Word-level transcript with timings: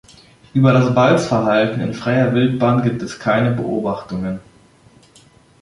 Über 0.55 0.73
das 0.73 0.95
Balzverhalten 0.95 1.79
in 1.79 1.93
freier 1.93 2.33
Wildbahn 2.33 2.81
gibt 2.81 3.03
es 3.03 3.19
keine 3.19 3.51
Beobachtungen. 3.51 4.39